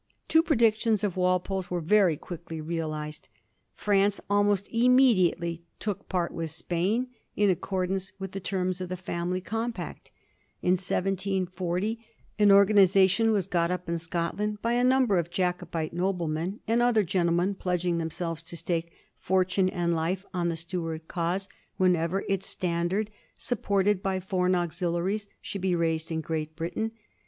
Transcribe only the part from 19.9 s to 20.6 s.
life on the